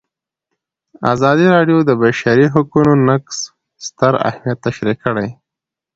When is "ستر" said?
3.85-4.13